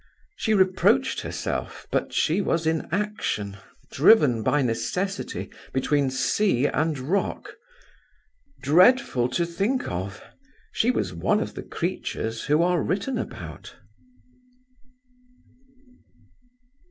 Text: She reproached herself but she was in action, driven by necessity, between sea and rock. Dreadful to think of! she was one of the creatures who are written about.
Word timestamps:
She 0.35 0.55
reproached 0.55 1.21
herself 1.21 1.85
but 1.91 2.11
she 2.11 2.41
was 2.41 2.65
in 2.65 2.87
action, 2.91 3.57
driven 3.91 4.41
by 4.41 4.63
necessity, 4.63 5.51
between 5.73 6.09
sea 6.09 6.65
and 6.65 6.97
rock. 6.97 7.53
Dreadful 8.63 9.29
to 9.29 9.45
think 9.45 9.87
of! 9.87 10.23
she 10.71 10.89
was 10.89 11.13
one 11.13 11.39
of 11.39 11.53
the 11.53 11.61
creatures 11.61 12.45
who 12.45 12.63
are 12.63 12.81
written 12.81 13.19
about. 13.19 13.75